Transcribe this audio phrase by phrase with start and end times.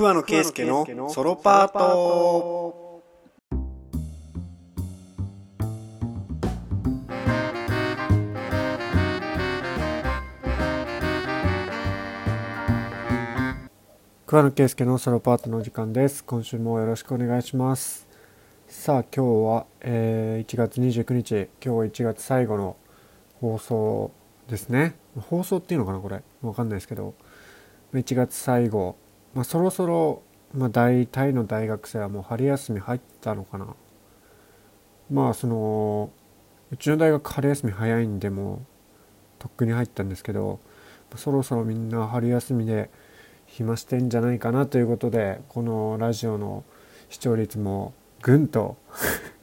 [0.00, 3.02] 桑野圭介のソロパート。
[14.26, 16.24] 桑野圭介のソロパートの時間です。
[16.24, 18.08] 今週もよろしくお願いします。
[18.68, 22.76] さあ今日は、えー、1月29日今日は1月最後の
[23.42, 24.12] 放送
[24.48, 24.94] ですね。
[25.28, 26.22] 放送っていうのかなこれ。
[26.40, 27.12] わかんないですけど。
[27.92, 28.96] 1月最後、
[29.34, 30.22] まあ、そろそろ、
[30.54, 33.74] まあ、大体の大学生はもう春休み入ったのかな。
[35.10, 36.10] まあその
[36.70, 38.58] うちの大学春休み早いんでもう
[39.40, 40.60] とっくに入ったんですけど
[41.16, 42.90] そろそろみんな春休みで
[43.46, 46.62] 暇してんじゃないかなということでこのラジオの
[47.08, 48.76] 視聴率もぐんと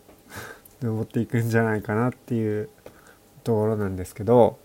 [0.82, 2.70] 上っていくんじゃないかなっていう
[3.44, 4.60] ところなんですけど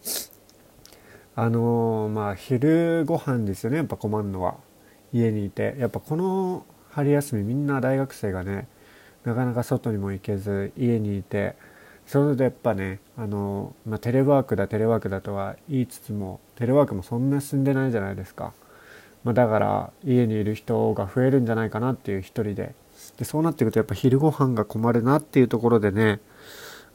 [1.34, 4.56] あのー、まあ昼ご飯ですよねやっぱ困るのは。
[5.12, 8.68] 家にいてやっぱこの春休みみんな大学生がね
[9.24, 11.54] なかなか外にも行けず家にいて
[12.06, 18.52] それでやっぱねあの、まあ、テレワークだテレワークだとは言いつつもテレワークもそんな進んでないじゃないですか。
[19.24, 22.74] まあ、だから家にいる人が増えるんじゃないかなっていう一人で。
[23.16, 26.20] でそうなっていくとやっぱ昼ご飯が困るなっていうところでね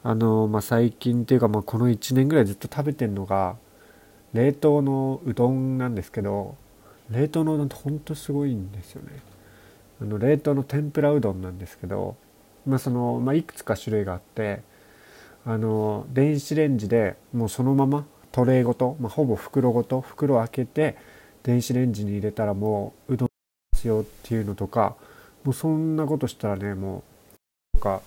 [0.02, 3.56] あの、まあ、最近っていうか、まあ、この1年ぐらいずっと食べてるのが
[4.32, 6.56] 冷凍のうどんなんですけど
[7.10, 9.20] 冷凍のうどんってほんとすごいんですよね。
[10.00, 12.16] あの冷凍の天ぷらうどんなんですけど、
[12.66, 14.62] まあそのまあ、いくつか種類があって
[15.44, 20.96] あの電子レンジでもうそのままトレーごと、まあ、ほぼ袋ごと袋開けて
[21.42, 23.28] 電子レンジに入れたらもううどん
[23.72, 24.96] ですよっていうのとか
[25.44, 27.02] もうそんなことしたらねも
[27.74, 28.02] うとか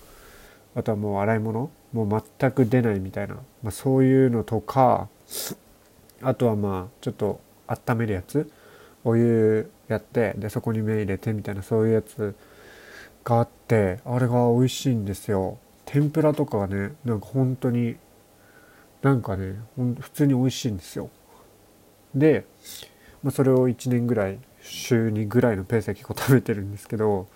[0.76, 5.08] あとはもう洗い物もう全く出ないみたいな、まあ、そういうのとか
[6.22, 8.50] あとはまあちょっと温めるやつ。
[9.04, 12.34] お湯やってでそこに麺入れてみたいなそういうやつ
[13.24, 15.58] があってあれが美味しいんですよ。
[15.84, 17.96] 天ぷらとかがねなんか本当に
[19.02, 21.10] なんかね普通に美味しいんですよ。
[22.14, 22.44] で
[23.22, 27.28] まあ、それを1年ぐらい週2ぐらいのペースで結構食べてるんですけど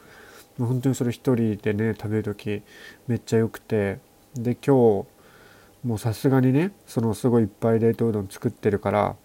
[0.59, 2.63] 本当にそれ一人でね食べる時
[3.07, 3.99] めっちゃ良くて
[4.35, 5.07] で今日
[5.85, 9.17] もうさすがにねそのすごいいっぱい冷凍うどん作ってるから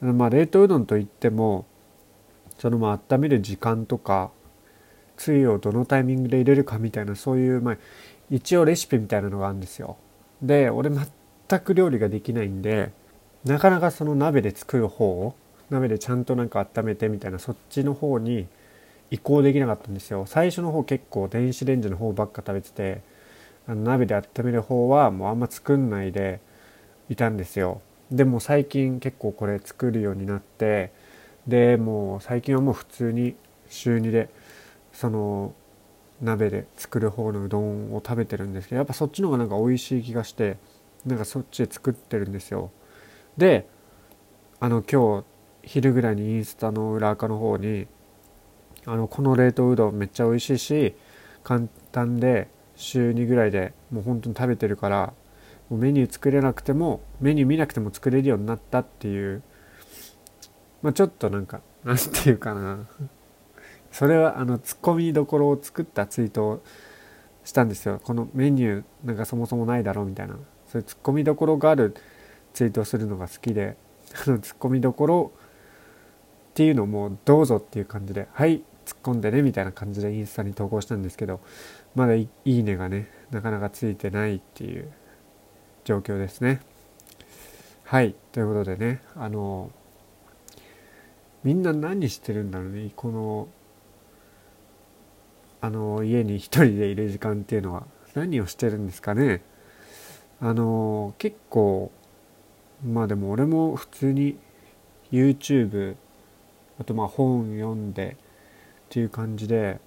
[0.00, 1.66] まあ冷凍うどんといっても
[2.58, 4.30] そのまあ温める時間とか
[5.16, 7.76] つゆをどのタイミングで入れるかみたいなそういうまあ
[8.30, 9.96] 一応レシピみたいなのがあるんですよ。
[10.42, 12.90] で俺全く料理ができないんで
[13.44, 15.34] なかなかその鍋で作る方を
[15.70, 18.46] 鍋でちゃんとなんか温めてみたいなそっちの方に
[19.10, 20.24] 移行できなかったんですよ。
[20.26, 23.00] 最初の方結構電子レンジの方ばっか食べてて
[23.66, 26.40] あの鍋で温める方はもうあんま作んないで
[27.08, 27.80] いたんですよ。
[28.10, 30.92] でも最近結構これ作るようになって
[31.46, 33.36] でもう最近はもう普通に
[33.68, 34.30] 週2で
[34.92, 35.52] その
[36.22, 40.56] 鍋で作る方のうどんを食べてるんですけどやっぱそっちの方がなんか美味しい気がして
[41.04, 42.70] なんかそっちで作ってるんですよ。
[43.36, 43.68] で
[44.60, 45.24] あの今日
[45.64, 47.86] 昼ぐらいにインスタの裏垢の方に
[48.86, 50.94] あのこの冷凍うどんめっちゃ美味しいし
[51.42, 55.12] 簡単で週2ぐらいでもう本当に食べてるから
[55.68, 59.42] もうメニュー作れなくてもメニュー見なくても作れるようになったっていう
[60.84, 62.86] まあちょっとなんかなんていうかな。
[63.90, 66.62] それはあのツッコミどころを作ったツイートを
[67.42, 68.00] したんですよ。
[68.04, 70.34] このメニューなんかそもそもないだろうみたいな。
[70.66, 71.94] そういうツッコミどころがある
[72.52, 73.78] ツイートをするのが好きで
[74.26, 75.32] あのツッコミどころ
[76.50, 81.40] っていうのもどうぞっていう感じではい突っ込んでねみたいな感じでインスタに投稿したんですけど
[81.94, 84.92] まだいいねがねなかなかついてないっていう
[85.84, 86.60] 状況ですね。
[87.84, 89.70] はいということでねあの
[91.44, 92.90] みんな何してるんだろうね。
[92.96, 93.48] この
[95.60, 97.86] あの家に一人でいる時間っていうのは。
[98.14, 99.42] 何をしてるんですかね。
[100.40, 101.90] あの結構
[102.84, 104.38] まあでも俺も普通に
[105.10, 105.96] YouTube
[106.78, 109.80] あとまあ本読んでっていう感じで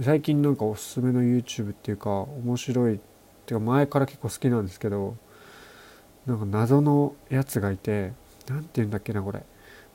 [0.00, 2.98] 最近なんかおすすめの YouTube っていうか面白いっ
[3.46, 5.16] ていうか前から結構好きなんですけど
[6.26, 8.12] なんか謎のやつがいて
[8.48, 9.42] 何て言うんだっけなこれ。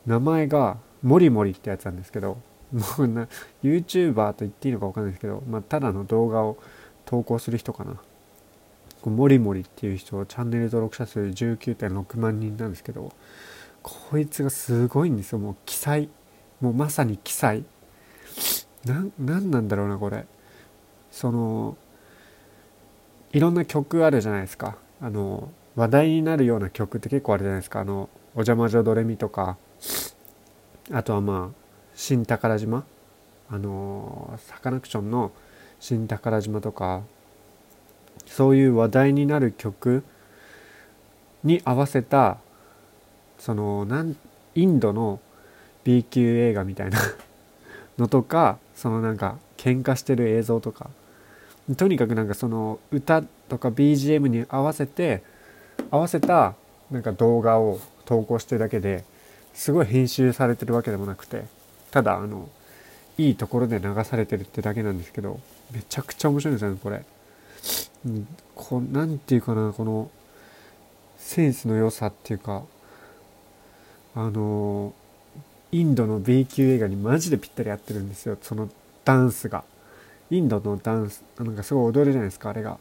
[0.06, 2.38] 名前がモリモリってやつなんですけど
[2.72, 3.28] もうな
[3.64, 6.58] YouTuber と言っていいのか分かんないですけど、まあ、ただの動画を
[7.06, 7.98] 投稿する人かな。
[9.06, 13.14] モリモリっていう人チャンネル登録者数19.6万人なんですけど
[13.84, 15.40] こいつがすごいんですよ。
[15.40, 16.10] もう記載
[16.60, 17.64] もうまさに記載
[18.86, 20.26] 何なんだろうなこれ。
[21.12, 21.78] その
[23.32, 24.78] いろんな曲あるじゃないですか。
[25.00, 27.80] あの話題になるような曲って結構あるじゃないですか。
[27.80, 29.58] あの「お邪魔女ドレミ」とか
[30.92, 31.56] あとはまあ
[31.95, 32.86] 「新宝島」
[33.50, 35.31] あのサカナクションの
[35.80, 37.01] 「新宝島」とか
[38.25, 40.04] そういう話題になる曲
[41.44, 42.38] に合わせた
[43.38, 44.16] そのなん
[44.56, 45.19] インドの
[45.84, 47.00] B 級映画みたいな
[47.98, 50.90] のとかそのなんか喧嘩してる映像とか。
[51.75, 55.22] とにかくなんかその歌とか BGM に合わせて
[55.92, 56.56] 合わせた
[56.90, 59.04] なんか動画を投稿してるだけで
[59.57, 61.45] すごい編集されてるわけでもなくて
[61.89, 62.48] ただあの
[63.18, 65.39] いいところで流されてるってだけなんですけど
[65.74, 67.04] めちゃくちゃ面白いんですよねこれ。
[68.06, 70.12] うん、こなんていうかなこの
[71.18, 72.62] センスの良さっていうか
[74.13, 74.94] あの
[75.71, 78.69] インドの B 級映画にマジでぴったり合ってるんですよその
[79.06, 79.63] ダンスが
[80.30, 82.77] インドのダンスなんかすごい踊るじゃないですかあれが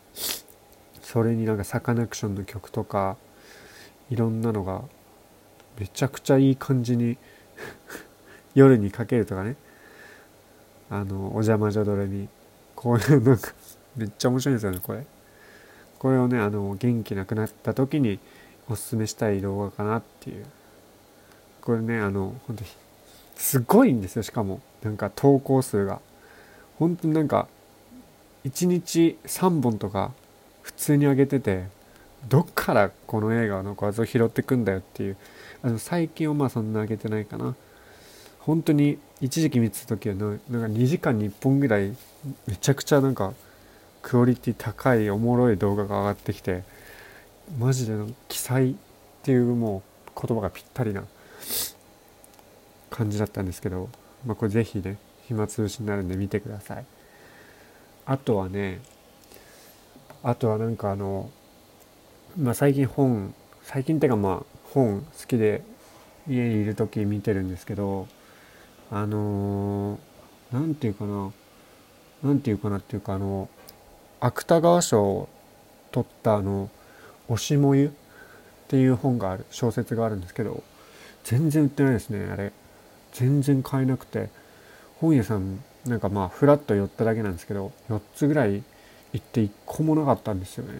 [1.00, 3.16] それになんかサカナクションの曲とか
[4.10, 4.82] いろんなのが
[5.78, 7.16] めちゃくちゃいい感じに
[8.54, 9.56] 夜にかけるとかね。
[10.88, 12.28] あのお邪魔女ドレに
[12.76, 13.52] こういうなんか
[13.96, 15.04] めっちゃ面白いんですよねこれ。
[15.98, 18.18] これをねあの元気なくなった時に
[18.68, 20.46] おすすめしたい動画かなっていう。
[21.60, 22.70] これねあの本当に
[23.36, 24.60] すごいんですよしかも。
[24.82, 26.00] なんか投稿数が。
[26.78, 27.48] 本当になんか
[28.44, 30.12] 1日3本とか
[30.62, 31.64] 普通に上げてて
[32.28, 35.16] どっからこの映画の画像拾ってくんだよっていう
[35.62, 37.54] あの最近はまあそんな上げてないかな。
[38.40, 41.96] 本当に一時期見てた時はなんか2時間に1本ぐらい
[42.46, 43.34] めちゃくちゃなんか
[44.02, 46.62] クオリティ高いおもろい動画が上がってきて
[47.58, 47.94] マジで
[48.28, 48.74] 記載っ
[49.24, 51.02] ていうもう言葉がぴったりな
[52.90, 53.88] 感じだったんですけど、
[54.24, 56.84] まあ、これ是非ね暇つぶしになるんで見てください。
[58.04, 58.80] あとはね
[60.22, 61.30] あとはなんかあの
[62.38, 65.62] まあ最近本最近っていうかまあ本好きで
[66.28, 68.06] 家にいる時見てるんですけど
[68.90, 69.98] あの
[70.52, 71.32] 何、ー、て言うかな
[72.22, 73.48] 何て言うかなっていうかあの
[74.20, 75.28] 芥川賞を
[75.92, 76.68] 取ったあの
[77.26, 77.90] 「おしもゆ」っ
[78.68, 80.62] ていう本がある小説があるんですけど
[81.24, 82.52] 全然売ってないですねあれ。
[83.14, 84.28] 全然買えなくて。
[85.00, 88.62] 本屋さんなんかまあフラッと寄っただけなんですけど4つぐらい
[89.12, 90.78] 行って1個もなかったんですよね。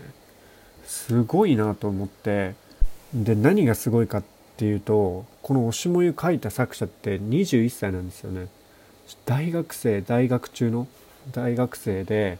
[0.85, 2.55] すごいなと思って
[3.25, 4.25] で何がすごいかっ
[4.59, 8.49] ていうとこの「おしもゆ」書いた作者って21歳なんですよね。
[9.25, 10.87] 大学生大学中の
[11.33, 12.39] 大学生で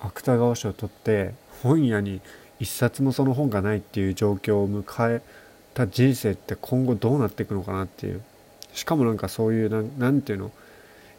[0.00, 1.32] 芥川賞を取って
[1.62, 2.20] 本屋に
[2.60, 5.22] 一冊もその本がないっていう状況を迎え
[5.72, 8.20] た人生って今後どうなっていくのかなっていう。
[8.74, 10.52] しかもなんかそういう何て言うの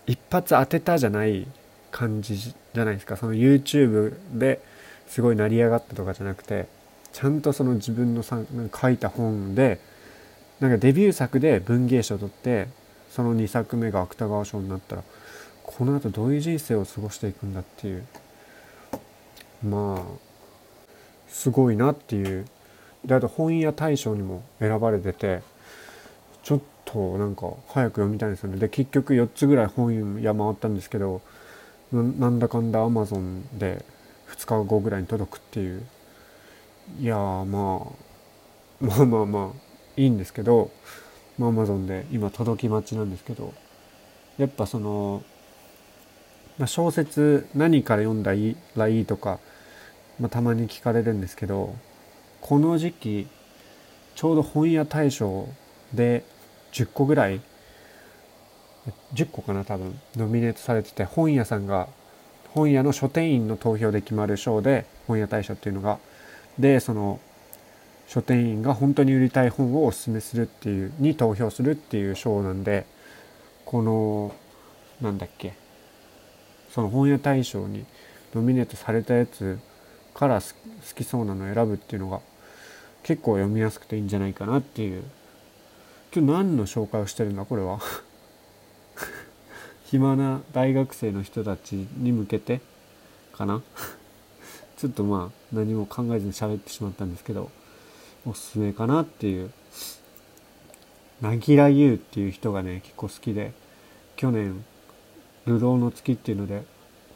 [0.05, 1.47] 一発当てたじゃない
[1.89, 3.17] 感じじゃないですか。
[3.17, 4.59] その YouTube で
[5.07, 6.67] すごい成り上がったとかじゃなくて
[7.17, 8.39] ちゃんとその自分のさ
[8.79, 9.79] 書いた本で
[10.59, 12.67] なんかデビュー作で文芸賞を取って
[13.09, 15.03] その2作目が芥川賞になったら
[15.63, 18.05] この後どういう人生を過ごしていくんだっていう。
[19.67, 20.01] まあ
[21.27, 22.45] すごいなっていう。
[23.03, 25.41] であと本屋大賞にも選ばれてて
[26.43, 28.59] ちょっとなんか早く読みたいんですよね。
[28.59, 31.21] で結局4つぐらい本屋回ったんですけど
[31.91, 33.83] なんだかんだアマゾンで
[34.29, 35.83] 2日後ぐらいに届くっていう。
[36.99, 37.45] いやまあ
[38.79, 39.59] まあまあまあ
[39.95, 40.71] いいんですけど
[41.37, 43.53] まあ、アマゾンで今届き待ちなんですけど
[44.37, 45.23] やっぱその
[46.57, 48.31] まあ、小説何から読んだ
[48.75, 49.39] らいいとか、
[50.19, 51.75] まあ、たまに聞かれるんですけど
[52.41, 53.27] この時期
[54.15, 55.47] ちょうど本屋大賞
[55.93, 56.25] で
[56.71, 57.41] 10個ぐらい
[59.13, 61.87] 10個かな多分ノミネートされてて本屋さんが
[62.55, 65.99] 本屋の書店員の投票で決まる賞で本屋大賞っていうのが
[66.59, 67.19] でその
[68.07, 72.85] 書店員が本当に売りたい本をおすすめするっていうに投票するっていう賞なんで
[73.65, 74.33] この
[75.01, 75.53] なんだっけ
[76.69, 77.85] その本屋大賞に
[78.33, 79.59] ノミネートされたやつ
[80.13, 80.47] から好
[80.95, 82.21] きそうなのを選ぶっていうのが
[83.03, 85.03] 結構読みやすくていいんじゃないかなっていう。
[86.15, 87.79] 今日何の紹介をしてるんだこれは？
[89.85, 92.61] 暇な大学生の人たちに向けて
[93.33, 93.61] かな？
[94.77, 97.49] ちょっとまあ何も考えずに喋ってしまったんですけど
[98.25, 99.51] おすすめかなっていう。
[101.21, 103.51] なぎらゆうっていう人がね結構好きで
[104.15, 104.63] 去年
[105.47, 106.63] 流浪の月っていうので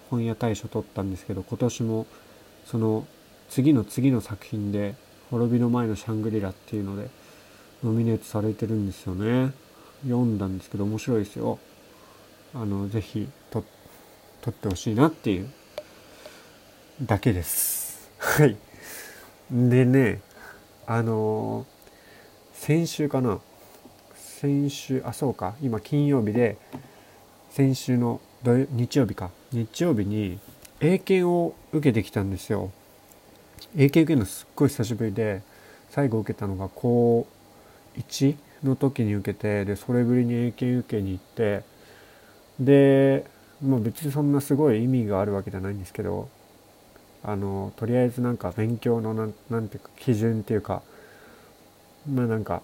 [0.10, 2.08] 本屋大賞取ったんですけど今年も
[2.65, 3.06] その
[3.50, 4.96] 次の次の作品で
[5.30, 7.10] 滅びの前のシャングリラっていうので
[7.84, 9.53] ノミネートされてるんですよね。
[10.03, 11.60] 読んだんですけど面白いですよ。
[12.56, 13.63] あのぜひと
[14.41, 15.50] 撮ってほしいなっていう。
[17.01, 18.10] だけです。
[18.20, 18.55] はい。
[19.50, 20.22] でね
[20.86, 21.65] あの
[22.53, 23.39] 先週かな？
[24.15, 25.55] 先週あそうか。
[25.63, 26.58] 今金曜日で
[27.50, 29.31] 先週の土日曜日か。
[29.51, 30.39] 日曜日に
[30.79, 32.72] 英検を受けてきたんですよ。
[33.75, 35.41] 英検受けるのすっごい久しぶりで
[35.89, 37.25] 最後受けたのが高
[37.98, 41.63] 1の時に受けてでそれぶりに英検受けに行って
[42.60, 43.25] で
[43.60, 46.29] まあ別にそんなすごい意味があるわけじゃないんですけど
[47.24, 50.82] あのとりあえずなんか勉強のなんなんていうか基準っていうか
[52.12, 52.62] まあなんか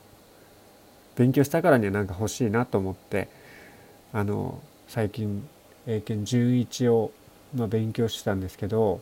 [1.16, 3.28] 勉強したからにはなんか欲しいなと思って
[4.14, 5.48] あの最近
[5.86, 7.12] 英検準1を、
[7.56, 9.02] まあ、勉強してたんですけど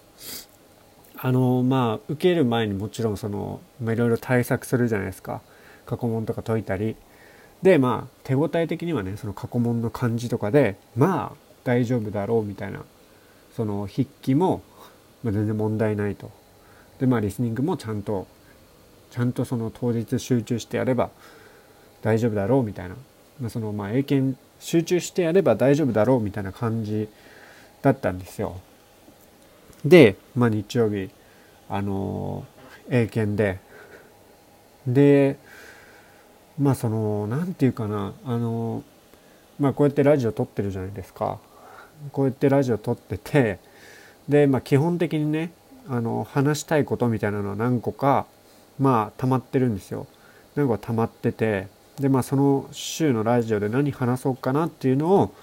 [1.18, 5.42] あのまあ受ける前にもちろんそのいろいろ対策するじゃないですか。
[5.86, 6.96] 過去問とか解いたり。
[7.62, 12.84] でまあ手応え的にはねその過去問の感じとかでまあ大丈夫だろうみたいな
[13.56, 14.62] その筆記も、
[15.25, 16.29] まあ、全然問題ないと。
[17.00, 18.27] でまあリスニングもちゃんと
[19.10, 21.10] ちゃんとその当日集中してやれば
[22.01, 22.96] 大丈夫だろうみたいな、
[23.41, 27.10] まあ、そのまあ英検集中してやれば大丈夫だろうみたいな感じ
[27.82, 28.62] だったんですよ。
[29.84, 31.10] で、まあ、日曜日
[31.70, 32.46] あの
[32.89, 33.60] 英検で。
[34.86, 35.38] で
[36.60, 38.84] まあその何て言うかなあの
[39.60, 41.39] まあこうやってラジオ撮ってるじゃないですか。
[42.12, 43.60] こうやってラジオ撮ってて
[44.29, 45.51] でまあ基本的にね
[45.88, 48.25] あの話したいことみたいなのは何個か
[48.79, 50.08] まあ溜まってるんですよ
[50.55, 51.67] 何個か溜まってて
[52.00, 55.34] でまあその週のラジオで何話そうかなっていうのを、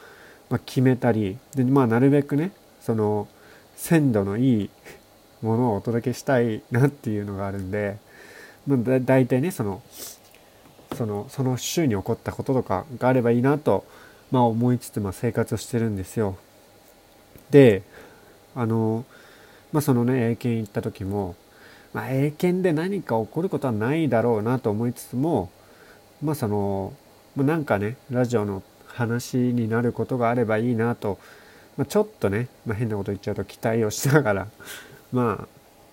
[0.51, 3.29] まあ、決めたりでまあなるべくねその
[3.77, 4.71] 鮮度のいい
[5.41, 7.99] ものをお届けしたいなっていうのがあるんで、
[8.67, 9.83] まあ、だ大体ねその
[10.95, 13.85] そのその週に起こったこととかがあればいいなと、
[14.31, 16.37] まあ、思いつつ、まあ、生活をしてるんですよ。
[17.51, 17.83] で
[18.55, 19.05] あの
[19.73, 21.35] まあそのね英検行った時も、
[21.93, 25.51] まあ、英検で何か起こることはないだろうなと思いつつも
[26.23, 26.93] まあその、
[27.37, 31.19] まあ、なんかねラジオの話になることがあればいいなと、
[31.77, 34.49] まあ、ちょっとね、まあ、変なこと言っちゃうと期待をしながら
[35.13, 35.49] まあ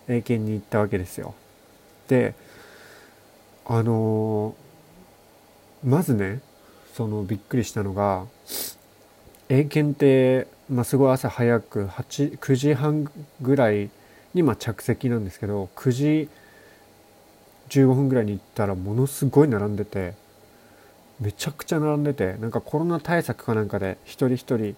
[0.07, 1.33] 英検に行ったわけですよ。
[2.07, 2.33] で
[3.65, 4.55] あの
[5.83, 6.41] まずね
[6.93, 8.25] そのびっくりしたのが
[9.51, 13.09] 英検って、まあ、すごい朝早く8 9時半
[13.41, 13.89] ぐらい
[14.35, 16.29] にま着席なんですけど9時
[17.69, 20.13] 15分ぐらいに行ったらものすごい並んでて
[21.19, 24.75] めちゃくちゃ並んでてなんかコロナ対策かなんかで一人一人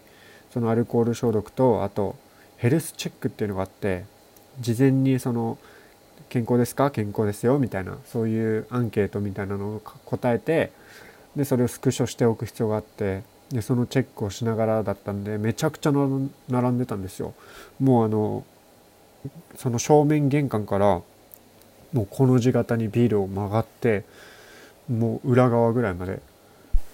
[0.54, 2.16] そのアルコール消毒とあと
[2.58, 4.06] ヘルスチェックっていうのがあって
[4.60, 5.58] 事前にその
[6.30, 6.92] 健康ですか？
[6.92, 7.60] 健康ですよ？
[7.60, 10.72] みたいなそういうアンケートみたいなのを答えて
[11.36, 17.34] でそれをスクショしておく必要があってでそのチェックをしながらだったんでめちゃくちゃ並んでたんですよ。
[17.80, 18.46] もうあの
[19.56, 21.02] その正面玄関から
[21.94, 24.04] もうこの字型にビールを曲がって
[24.90, 26.22] もう裏側ぐらいまで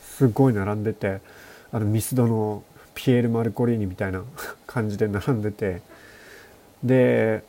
[0.01, 1.21] すごい並んでて
[1.71, 2.63] あのミスドの
[2.95, 4.23] ピエール・マルコリーニみたいな
[4.65, 5.81] 感じで並んでて
[6.83, 7.43] で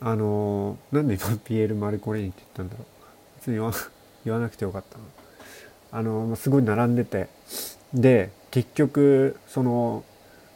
[0.00, 2.94] あのなんで今ピエール・マルコリーニって言ったんだろう。
[3.38, 3.72] 別に言わ
[4.24, 5.04] 言わなくてよかったな。
[5.92, 7.28] あのすごい並んでて
[7.94, 10.04] で結局その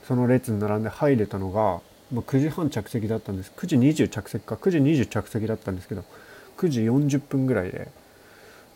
[0.05, 1.81] その列に並んで入れたのが
[2.13, 3.53] まあ、9時半着席だったんです。
[3.57, 4.55] 9時20着席か。
[4.55, 6.05] 9時20着席だったんですけど
[6.57, 7.89] 9時40分ぐらいで。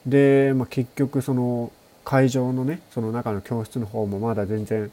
[0.07, 1.73] で、まあ、結局その
[2.05, 4.91] 会場のねその中の教室の方もまだ全然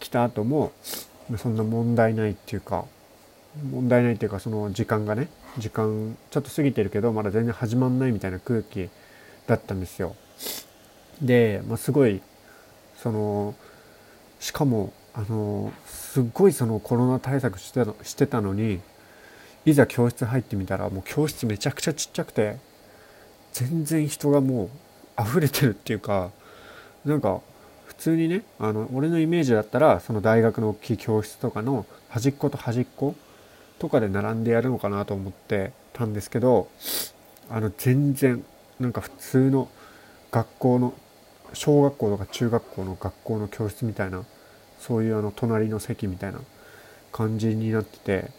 [0.00, 0.72] 来た後も
[1.36, 2.86] そんな問題ないっていうか
[3.70, 5.28] 問題ないっていうかその時間がね
[5.58, 8.88] 時間ちょっと過ぎてるけどまだ全然始まんないみたいな空気
[9.46, 10.16] だったんですよ。
[11.20, 12.22] で、まあ、すごい
[13.06, 13.54] その
[14.40, 18.80] しかもあのすっごいそのコロナ対策してたしてたのに
[19.64, 22.56] いざ教室入ってみたらもう教室めちゃくちゃちっちゃくて
[23.52, 24.70] 全然人がも
[25.16, 26.32] う溢れてるっていうか
[27.04, 27.40] なんか
[27.86, 33.14] 普通にねあの俺のイメージだったらその大学の大きい教室とかの端っこと端っこ
[33.78, 36.66] とかで並んでやるのかなと思ってたんですけど
[37.50, 38.44] あの全然
[38.80, 39.68] なんか普通の
[40.32, 40.92] 学校の
[41.52, 44.24] 小学校とか中学校の学校の教室みたいな
[44.78, 46.40] そういうあの隣の席みたいな
[47.12, 48.30] 感じになってて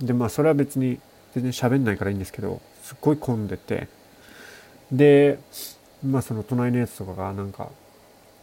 [0.00, 1.00] でまあそれは別に
[1.34, 3.88] 全然喋んないからいいんですけどすっごい混んでて
[4.92, 5.38] で
[6.04, 7.70] まあその隣のやつとかがなんか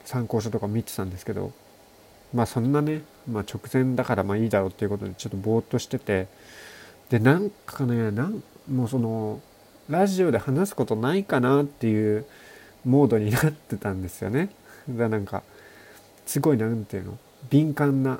[0.05, 1.51] 参考書とか見てたんですけど
[2.33, 6.27] まあそんなね、まあ、直前だからまあいいだろうっていうことでちょっとぼーっとしてて
[7.09, 9.39] でなんかねなんもうその
[9.89, 12.25] ラジオで話すことないかなっていう
[12.85, 14.49] モードになってたんですよね。
[14.89, 15.43] だなんか
[16.25, 17.17] すごい何て言うの
[17.49, 18.19] 敏感な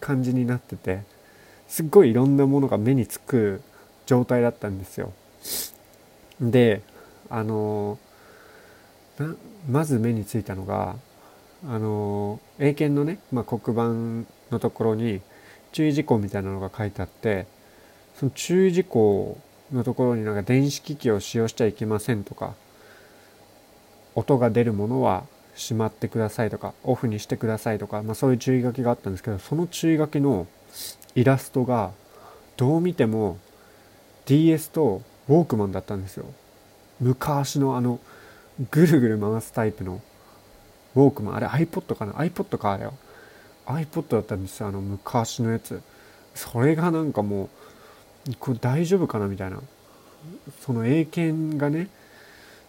[0.00, 1.02] 感じになってて
[1.66, 3.62] すっごいいろんなものが目につく
[4.06, 5.12] 状態だったんですよ。
[6.40, 6.82] で
[7.30, 7.98] あの
[9.68, 10.96] まず目についたのが
[11.66, 15.20] あの英検のね、まあ、黒板のところに
[15.72, 17.46] 注意事項みたいなのが書いてあって
[18.14, 19.38] その注意事項
[19.72, 22.54] のところになんか電子機器を使用しちゃいけませんとか
[24.18, 30.48] 音が出るものはしまってくださいとかオフにしてくださいとか、まあ、そういう注意書きがあったんですけどその注意書きの
[31.14, 31.92] イラストが
[32.56, 33.38] どう見ても
[34.26, 36.26] DS とウォークマンだったんですよ。
[37.00, 38.00] 昔のあの
[38.70, 40.00] ぐるぐる回すタイプの
[40.96, 41.36] ウォークマン。
[41.36, 42.94] あれ iPod かな？iPod かあれよ
[43.66, 45.80] iPod だったんですよあの昔のやつ。
[46.34, 47.44] それがなんかも
[48.28, 49.28] うこれ大丈夫かな？
[49.28, 49.60] みたいな。
[50.60, 51.88] その英検がね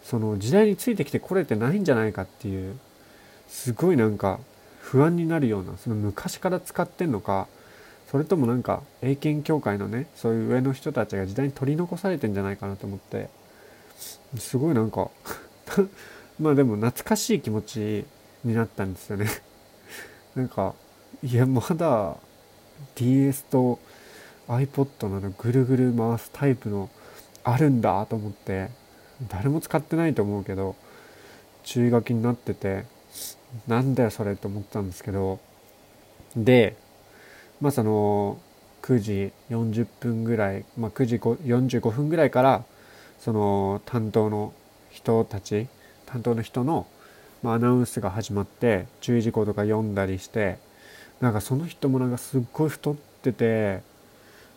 [0.02, 2.78] その時代についてきてこれてないんじゃないかっていう
[3.48, 4.40] すごいなんか
[4.80, 7.48] 不安になるようなその昔から使ってんのか
[8.10, 13.28] それともなんか英検協会のねそういう上の人たちが時代に取り残されてんじゃないかなと思って
[14.36, 15.10] すごいなんか
[16.40, 18.04] まあでも懐かしい気持ち
[18.44, 19.28] になったんですよね。
[20.34, 20.74] なんか
[21.22, 22.16] いやまだ
[22.94, 23.78] DS と
[24.48, 26.88] iPod などぐるぐる回すタイプの
[27.44, 28.79] あるんだと思って。
[29.28, 30.76] 誰も使ってないと思うけど
[31.64, 32.84] 注意書きになってて
[33.66, 35.40] なんだよそれと思ったんですけど
[36.36, 36.76] で
[37.60, 38.38] まあその
[38.82, 42.64] 9時40分ぐらい、まあ、9時45分ぐらいから
[43.18, 44.54] その担当の
[44.90, 45.68] 人たち
[46.06, 46.86] 担当の人の、
[47.42, 50.58] まあ、アナウンスが始まって注意事項とか読んだりして
[51.20, 53.82] なんかその人もなんかすっごい太ってて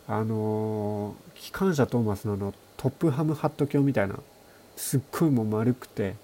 [0.07, 4.15] あの機関車トーマスののトップハムハット卿みたいな
[4.75, 6.15] すっごいもう丸くて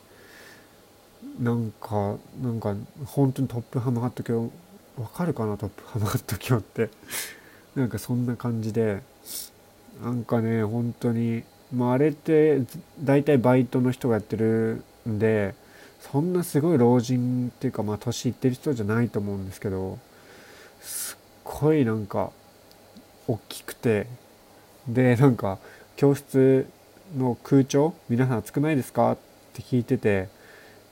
[1.39, 2.75] なんかなんか
[3.06, 4.51] 本当にトップハムハット卿
[4.98, 6.89] わかるかなトップハマった今日って。
[7.75, 9.01] なんかそんな感じで
[10.03, 12.63] なんかね本当にまああれって
[13.01, 15.53] 大体バイトの人がやってるんで
[16.00, 20.00] そんなすごい老人っていうかまあ年いってる人じゃないと思うんですけど
[20.82, 22.32] すっごいなんか
[23.27, 24.07] 大きくて
[24.88, 25.59] でなんか
[25.96, 26.68] 教室
[27.17, 27.93] の空調？
[28.09, 29.11] 皆さん暑くないですか？
[29.11, 29.17] っ
[29.53, 30.29] て聞いてて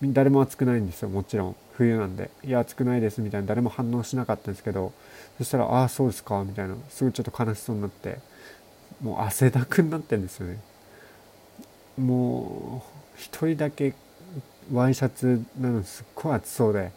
[0.01, 1.56] 誰も暑くないんですよもちろん。
[1.73, 3.47] 冬なんで「いや暑くないです」みたいな。
[3.47, 4.93] 誰も反応しなかったんですけど
[5.38, 6.75] そしたら「ああそうですか」みたいな。
[6.89, 8.19] すぐちょっと悲しそうになって。
[8.99, 10.60] もう汗だくになってんですよね。
[11.99, 12.82] も
[13.15, 13.93] う一人だけ
[14.73, 16.91] ワイシャツなのすっごい暑そうで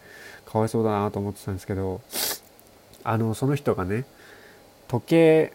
[0.46, 2.00] かわいそうだなと思ってたんですけど
[3.04, 4.06] あのその人がね
[4.88, 5.52] 時計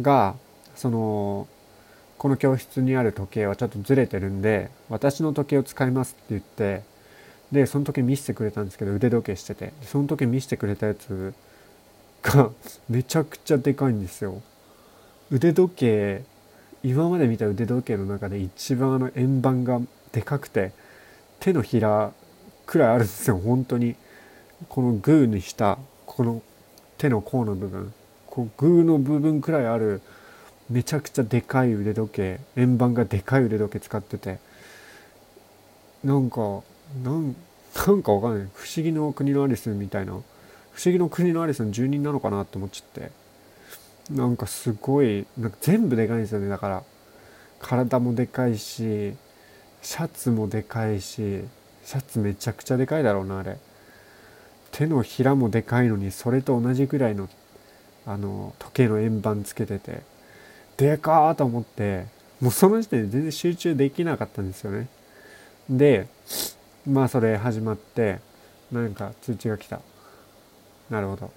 [0.00, 0.36] が
[0.76, 1.48] その
[2.24, 6.82] この教室にある時計はちょっとずれてるんで私の時計を使いますって言って
[7.52, 9.74] でその時見せてくれたんですけど腕時計してて。
[9.82, 11.34] その時見せてくれたやつ
[12.22, 12.48] が
[12.88, 14.40] めちゃくちゃでかいんですよ。
[15.30, 16.24] 腕時計
[16.82, 19.82] 今まで見た腕時計の中で一番あの円盤が
[20.12, 20.72] でかくて
[21.40, 22.10] 手のひら
[22.64, 23.36] くらいあるんですよ。
[23.36, 23.96] 本当に。
[24.70, 26.40] このグーにしたこの
[26.96, 27.92] 手の甲の部分。
[28.28, 30.00] こうグーの部分くらいある
[30.70, 34.38] めちゃくちゃでかい腕時計円盤がでかい腕時計使ってて
[36.02, 36.62] なんか
[37.02, 37.36] なん
[37.74, 38.48] なんかわかんない。
[38.54, 40.16] 不思議の国のアリスみたいな不
[40.84, 43.10] 思議の国のアリスの住人なのかなって思っちゃって
[44.10, 46.48] なんかすごいなんか全部でかいんですよね。
[46.48, 46.82] だから
[47.60, 49.14] 体もでかいし
[49.82, 51.44] シャツもでかいし
[51.84, 53.58] シャツめちゃくちゃでかいだろうなあれ。
[54.70, 57.28] 手のひらもでかいのにそれと同じぐらいの
[58.06, 60.02] あの時計の円盤つけてて
[60.76, 62.06] でかーと思って
[62.40, 64.88] もうその時点で全然集中できなかったんですよね。
[65.68, 66.08] で
[66.86, 68.18] まあそれ始まって
[68.70, 69.80] なんか通知が来た。
[70.90, 71.30] なるほど。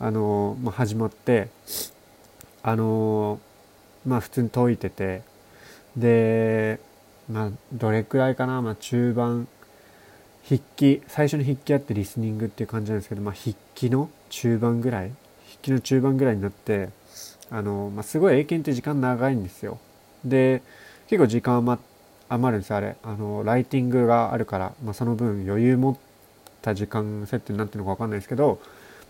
[0.00, 1.48] あのまあ、始まって
[2.62, 3.38] あの
[4.04, 5.22] まあ普通に解いてて
[5.96, 6.80] で
[7.30, 9.46] まあどれくらいかな、まあ、中盤
[10.44, 15.12] 筆記最初に筆記あってリスニングっていう感じなんですけど、まあ、筆記の中盤ぐらい
[15.50, 16.88] 筆記の中盤ぐらいになって
[17.52, 19.78] あの、まあ、すごい英検って時間長いんですよ。
[20.24, 20.62] で
[21.06, 21.78] 結構時間余
[22.28, 22.96] 余るんですあれ。
[23.02, 25.96] あのライティングがあるから、まあ、その分余裕持っ
[26.62, 28.58] た時間設定になってるのか分かんないですけど、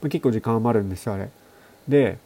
[0.00, 1.30] まあ、結構時間余るんですよあれ。
[1.86, 2.18] で、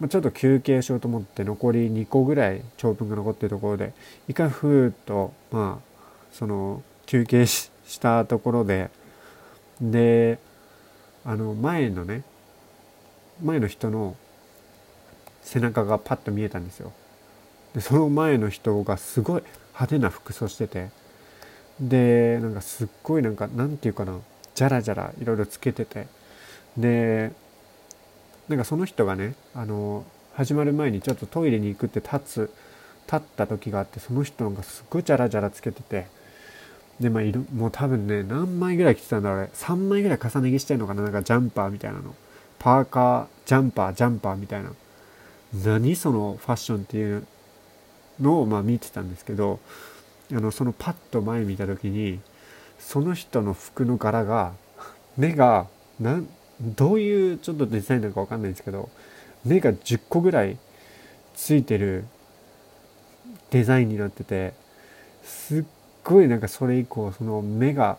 [0.00, 3.92] まあ、ちょっと休憩しようと思って残り2個ぐらい長文が残ってるところで
[4.28, 5.94] 一回ふーっとまあ
[6.32, 8.90] その休憩したところで
[9.80, 10.38] で
[11.24, 12.22] あの前のね
[13.42, 14.16] 前の人の
[15.44, 16.92] 背中がパッと見えたんですよ。
[17.74, 19.42] でその前の人がすごい
[19.74, 20.90] 派手な服装してて
[21.80, 24.18] でなんかすっごいなんかなんていうかな
[24.54, 26.06] じゃらじゃらいろいろつけてて
[26.76, 27.32] で
[28.48, 30.04] なんかその人がねあの
[30.34, 32.50] 始まる前にちょっとトイレに行くって立つ
[33.06, 36.06] 立った時があってその人がすっごいじゃらじゃらつけてて
[37.00, 39.50] でまあ色もう多分ね何枚ぐらい着てたんだろうあれ。
[39.52, 42.14] 3枚ぐらい重ね着してんのかななんかジャンパーみたいなの。
[42.58, 44.70] パーカージャンパージャンパーみたいな。
[45.62, 47.26] 何そのファッションっていう
[48.20, 49.60] のをまあ見てたんですけど
[50.32, 52.20] あのそのパッと前見た時に
[52.78, 54.52] その人の服の柄が
[55.16, 55.68] 目が
[56.00, 56.28] なん
[56.60, 58.88] どういうちょっとデザインなのか分かんないんですけど
[59.44, 60.56] 目が10個ぐらい
[61.34, 62.04] ついてる
[63.50, 64.54] デザインになってて
[65.22, 65.64] すっ
[66.02, 67.98] ごいなんかそれ以降その目が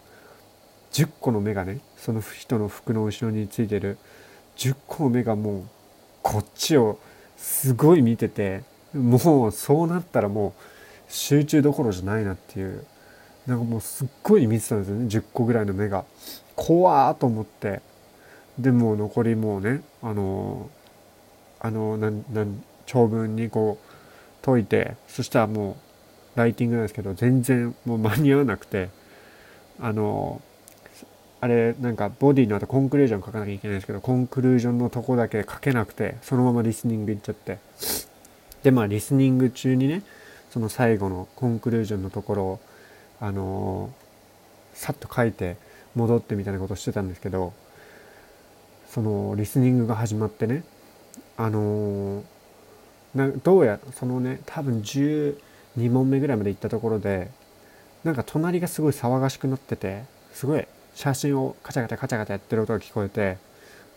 [0.92, 3.98] 10個の目がねその人の服の後ろについてる
[4.58, 5.64] 10個の目がもう
[6.22, 7.00] こっちを
[7.46, 10.62] すごい見ててもうそうなったらもう
[11.08, 12.84] 集中どころじゃないなっていう。
[13.46, 16.06] なんかもうすっごい見てたんですよね10個ぐらいの目が。
[16.56, 17.82] 怖ーと思って。
[18.58, 20.70] でも残りもうねあの
[21.60, 25.78] あのなんなん長文にこう解いてそしたらも
[26.36, 28.90] うライティングなんですけど全然もう間に合わなくて
[29.80, 30.42] あの
[31.46, 37.60] あれなんかボディの後コンクルージョン書かなきゃいけないんですけどコンクルージョンのとこだけ書けなくてそのままリスニングいっちゃって。
[38.64, 40.02] でまあリスニング中にね
[40.50, 42.60] その最後のコンクルージョンのところを
[43.20, 45.58] あのー、さっと書いて
[45.94, 47.54] 戻ってみたいなことしてたんですけど
[48.90, 50.64] そのリスニングが始まってね
[51.38, 52.24] あのー、
[53.14, 55.36] などうやらそのね多分12
[55.92, 57.30] 問目ぐらいまで行ったところで
[58.04, 63.38] なんか隣がすごい騒がしくなっててすごい写真をカチャカチャカチャカチャやってる音が聞こえて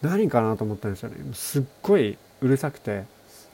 [0.02, 1.16] 何かなと思ったんですよね。
[1.32, 3.04] すっごいうるさくて。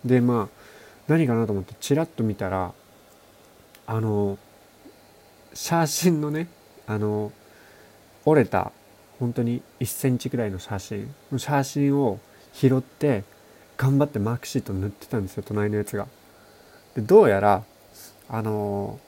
[0.04, 0.64] でまあ
[1.08, 2.72] 何かなと思ってチラッと見たら
[3.86, 4.38] あの
[5.54, 6.48] 写真のね
[6.86, 7.32] あの
[8.24, 8.72] 折れた
[9.18, 11.14] 本当に1センチぐらいの写真。
[11.30, 12.18] の写真を
[12.52, 13.24] 拾って
[13.76, 16.06] 頑張ってマークシート塗ってたんですよ隣のやつが。
[16.94, 17.62] でどうやら
[18.28, 18.98] あの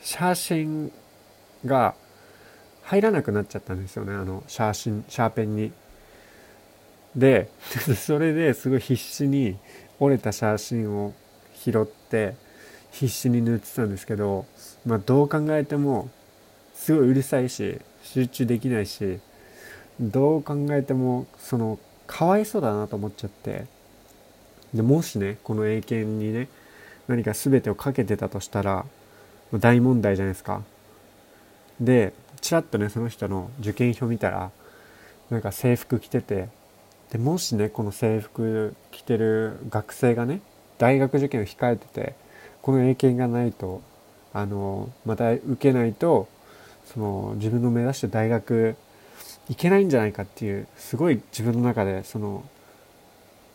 [0.00, 0.92] 写真
[1.66, 1.94] が
[2.84, 4.14] 入らなくなっちゃったんですよね。
[4.14, 5.72] あの写真シャーペンに。
[7.16, 7.48] で
[7.96, 9.56] それですごい必死に
[10.00, 11.12] 折れた写真を
[11.54, 12.34] 拾って
[12.90, 14.46] 必死に塗ってたんですけど、
[14.84, 16.10] まあ、どう考えても
[16.74, 19.20] すごいうるさいし集中できないし
[20.00, 23.66] どう考えてもそのかわいそうだなと思っちゃって。
[24.74, 26.48] でもしねこの英検にね
[27.06, 28.84] 何か全てをかけてたとしたら
[29.52, 30.62] 大問題じゃないですか。
[31.80, 32.12] で
[32.44, 34.50] ちらっとねその人の受験票見たら
[35.30, 36.50] なんか制服着てて
[37.10, 40.42] でもしねこの制服着てる学生がね
[40.76, 42.14] 大学受験を控えてて
[42.60, 43.80] この英検がないと
[44.34, 46.28] あのまた受けないと
[46.84, 48.76] その自分の目指して大学
[49.48, 52.44] 行けないんじゃないかっていうすごい自分の中でその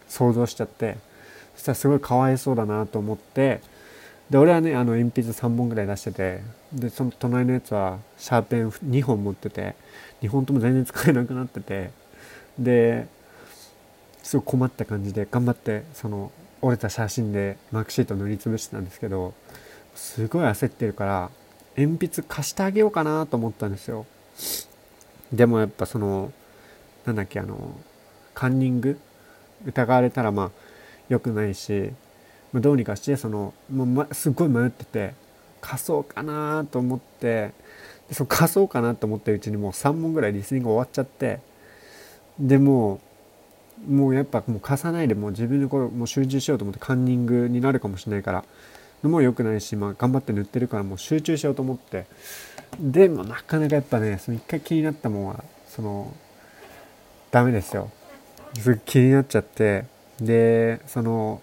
[0.07, 0.97] 想像しちゃって
[1.53, 3.61] そしたらすごいかわいそうだなと思って
[4.29, 9.75] で俺はねあの鉛筆3本ぐらい出しててでその隣のやつはシャーペン2本持ってて
[10.21, 11.91] 2本とも全然使えなくなってて
[12.57, 13.07] で
[14.21, 19.33] すごい困った感じで頑張ってその折れた写真でマークシート塗りつぶしてたんですけど
[19.95, 21.31] すごい焦ってるから
[21.75, 24.05] 鉛筆貸してあげようかなと思ったんですよ。
[25.31, 26.33] でもやっぱその
[27.05, 27.79] なんだっけあの
[28.33, 28.99] カンニング？
[29.65, 30.51] 疑われたらまあ
[31.07, 31.91] 良くないし、
[32.53, 35.13] まあ、どうにかしてそのもう、ま、すっごい迷ってて
[35.61, 37.53] 貸そうかなと思って
[38.07, 41.39] でその貸そうかなと思ってるうちにもう3問ぐらいリスニング終わっちゃって
[42.39, 43.01] でも
[43.87, 48.43] もうやっぱもう貸さないでもう自分でこれもう集中しようと思ってカンニングになるかもしれないから
[49.03, 52.05] のも良くないし、まあ、頑張って塗ってるからもう集中しようと思って
[52.79, 56.13] でもなかなかやっぱねその一回気になったもんはその
[57.31, 57.91] ダメですよ。
[58.57, 59.85] すっ気になっちゃって
[60.19, 61.41] でその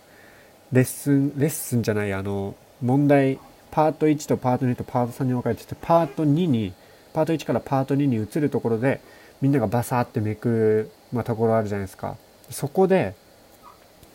[0.73, 3.39] レッスンレッスンじゃないあの問題
[3.71, 6.73] パート1とパート2とパート3に分かれててパート2に
[7.13, 9.01] パート1からパート2に移るところで
[9.41, 12.17] みんながバサーってめくる、まあ、ところあるじゃないですか。
[12.51, 13.15] そこで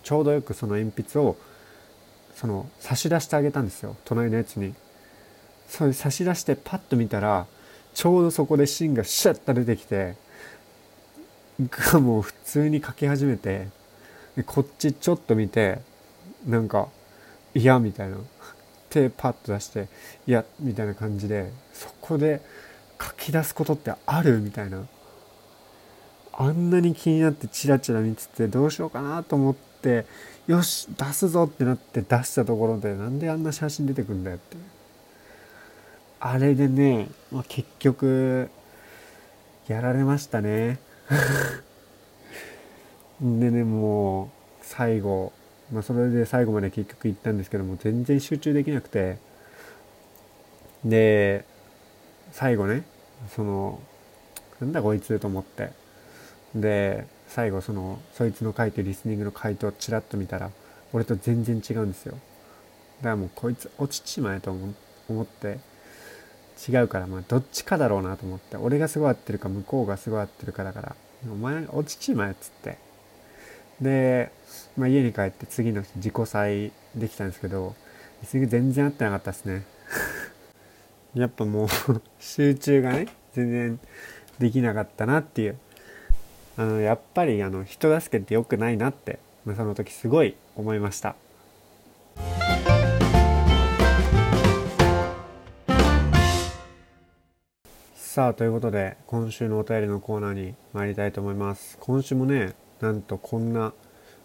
[0.03, 1.35] ちょうどよくその鉛筆を
[2.35, 3.95] その差し出してあげたんですよ。
[4.05, 4.73] 隣のやつに。
[5.67, 7.45] それ差し出してパッと見たら
[7.93, 10.15] ちょうどそこで芯がシュッと出てきて
[11.59, 13.67] がもう普通に書き始めて
[14.45, 15.79] こっちちょっと見て
[16.45, 16.89] なんか
[17.53, 18.17] 「嫌」みたいな。
[18.89, 19.87] 手パッと出して
[20.27, 22.41] 「いや」みたいな感じでそこで
[23.01, 24.39] 書き出すことってある？
[24.39, 24.85] みたいな。
[26.33, 30.05] あんなに気になってチラチラ見ててどうしようかなと思って
[30.47, 34.57] よし出すぞってなって出したところでなんであんな写真出てくんだよって。
[36.19, 38.49] あれでね、まあ、結局
[39.67, 40.79] やられましたね。
[43.21, 44.29] でねもう
[44.61, 45.31] 最後、
[45.71, 49.17] まあ、それで最後まで結局行ったんですけども全然集中できなくて。
[50.83, 51.45] で
[52.31, 52.83] 最後ね
[53.35, 53.79] その
[54.59, 55.71] なんだこいつと思って。
[56.55, 60.49] で最後そのそいつの書いてリスニングの回答をちらっと見たら
[60.91, 62.13] 俺と全然違うんですよ。
[62.13, 64.51] だからもうこいつ落ちちまえと
[65.07, 65.59] 思って
[66.67, 68.57] 違うからまあどっちかだろうなと思って。
[68.57, 70.95] 俺がすごい合ってるか向こうがすごい合ってるかだから
[71.31, 72.77] お前落ちちまえっつって。
[73.81, 74.31] で、
[74.77, 77.75] まあ、家に帰って次の日自己採できたんですけど
[78.23, 79.65] 全然合ってなかったですね。
[81.15, 81.67] やっぱもう
[82.19, 83.79] 集中がね全然
[84.37, 85.57] できなかったなっていう。
[86.57, 91.15] あのやっぱりあの人助けって良くないなって、まあ、その時すごい思いました。
[97.95, 101.77] さあということで今週のお便りのコーナーに参りたいと思います。
[101.79, 103.73] 今週もねなんとこんな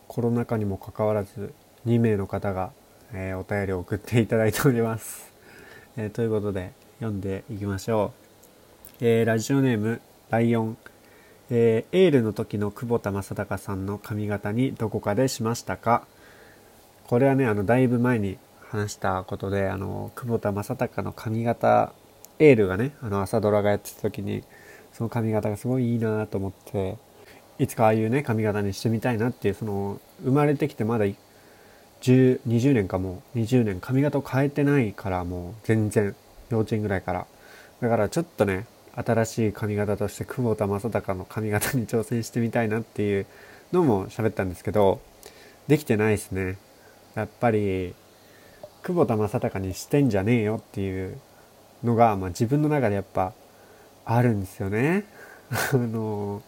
[0.08, 1.52] コロナ禍にもかかわらず
[1.86, 2.72] 2名の方が、
[3.12, 5.32] えー、お便りを送っていただいております、
[5.96, 8.12] えー、ということで読んでいきましょ
[9.00, 10.76] う、えー、ラジオネームライオン。
[11.48, 16.04] えー、エールの時の久保田正孝さんの髪型にどこかでしましたか？
[17.06, 21.92] これはねあのだいぶ前に話したことであの久保田正孝の髪型
[22.40, 24.42] エールがねあの朝ドラがやってた時に
[24.92, 26.96] その髪型がすごいいいなと思って
[27.58, 31.06] いつかああいうね髪型にしてみたいなっていうその生まれてきてまだ
[32.02, 36.14] 10 20年かも20年髪型を変えてないからもう全然
[36.50, 37.26] 幼稚園ぐらいから
[37.80, 43.26] だからちょっとね新しい髪型として久保田正孝の髪型に挑戦してみたいなっていう
[43.72, 45.00] のも喋ったんですけど
[45.68, 46.58] できてないですね
[47.14, 47.94] やっぱり
[48.82, 51.18] 久保田正孝にしてんじゃねえよっていう
[51.82, 53.32] のが、まあ、自分の中でやっぱ
[54.04, 55.04] あるんですよね。
[55.50, 56.42] あの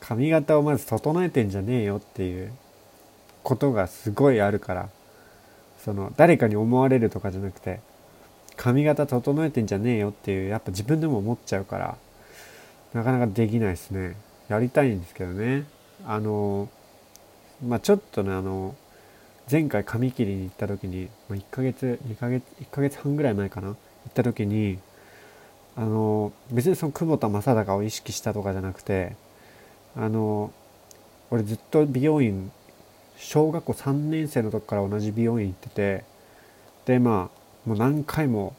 [0.00, 2.52] 髪型をまず整えてんじゃねえよっていう
[3.42, 4.88] ことがすごいあるから
[5.84, 7.80] その誰かに思われるとかじゃなくて
[8.56, 11.96] 髪型整えてんじゃねえよっていうやっぱ自分でも思っちゃうから
[12.94, 14.16] なかなかできないですね。
[14.48, 15.64] やりたいんですけどね。
[16.06, 16.68] あの
[17.66, 18.74] まあちょっとねあの
[19.50, 23.76] 前回髪切りに行った時に、まあ、1ヶ月2ヶ月1ヶ月半ぐらい前かな行っ
[24.12, 24.78] た時に
[25.76, 29.14] あの別にその久保田正孝を意識したとかじゃなくて
[29.96, 30.52] あの
[31.30, 32.50] 俺ずっと美容院
[33.18, 36.04] 小学校3年生の時から同じ美容院行ってて
[36.84, 38.54] でまあもう何回も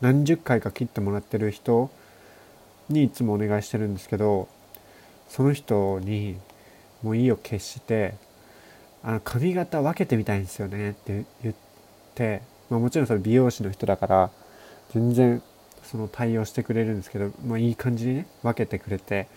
[0.00, 1.90] 何十回か切ってもらってる人
[2.88, 4.48] にいつもお願いしてるんですけど
[5.28, 6.36] その人に
[7.02, 8.14] もういいを決して
[9.02, 11.54] あの髪型分けてみたいんですよねって言っ
[12.14, 14.30] て、まあ、もちろんそれ美容師の人だから
[14.92, 15.42] 全然
[15.84, 19.28] その対応してくれるんですけど、まあ、いい感じにね分けてくれて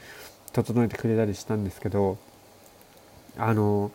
[0.53, 2.17] 整えてくれたりしたんですけど
[3.37, 3.91] あの、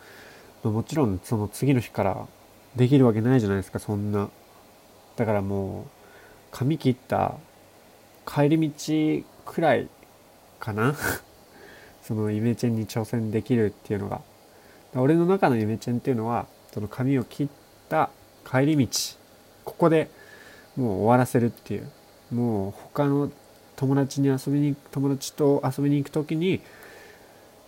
[0.63, 2.27] もちろんその次の日から
[2.75, 4.29] できるわけないじゃないですかそんな。
[5.17, 5.85] だからもう
[6.51, 7.35] 髪切った
[8.27, 9.89] 帰り道くらい
[10.59, 10.95] かな。
[12.03, 14.21] そのイメチェンに挑戦できるっていうのが。
[14.95, 17.49] 俺の中のイメチェンっていうのはその髪を切っ
[17.89, 18.11] た
[18.49, 18.89] 帰り道。
[19.65, 20.09] ここで
[20.77, 21.91] もう終わらせるっていう。
[22.33, 23.31] もう他の
[23.77, 26.61] 友達に遊びに友達と遊びに行く時に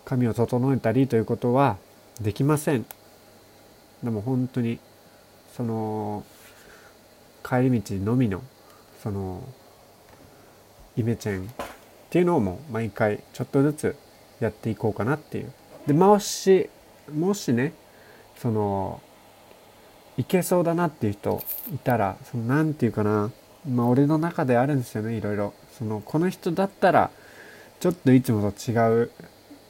[0.05, 1.77] 髪を整えたりということは
[2.19, 2.85] できません
[4.03, 4.79] でも本当に
[5.55, 6.23] その
[7.43, 8.41] 帰り道のみの
[9.01, 9.43] その
[10.97, 11.51] イメチェンっ
[12.09, 13.95] ていうのをもう毎回ちょっとずつ
[14.39, 15.51] やっていこうかなっていう。
[15.87, 16.69] でもし
[17.13, 17.73] もしね
[18.37, 19.01] その
[20.17, 21.41] いけそうだなっていう人
[21.73, 23.31] いたらそのなんていうかな
[23.67, 25.53] まあ俺の中であるんですよねいろいろ。
[25.79, 27.09] そのこの人だったら
[27.79, 29.11] ちょっといつもと違う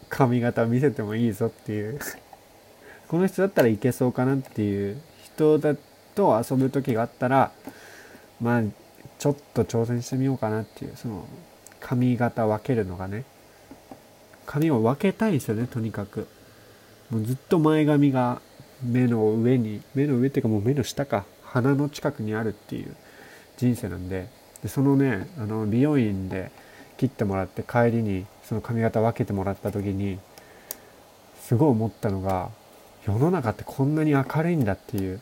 [0.09, 1.99] 髪型見せてもいいぞっていう。
[3.07, 5.75] この人だったらいけそうかなっていう人だ
[6.13, 7.51] と遊ぶ時があったら
[8.39, 8.61] まあ
[9.17, 11.25] ちょっと挑戦してみようかなっていうその
[11.79, 13.23] 髪型分けるのがね。
[14.45, 16.27] 髪を分けたいんですよねとにかく。
[17.11, 18.41] もうずっと前髪が
[18.83, 22.95] 目の上に目の上っていうかもう目の下か鼻の近くにあるっていう
[23.57, 24.38] 人生なんで。
[24.63, 26.51] でそのねあの美容院で
[26.97, 30.19] 切ってもらって帰りにその髪型分けてもらった時に
[31.41, 32.49] すごい思ったのが
[33.05, 35.21] 世の中ってこんなに明るいんだっていう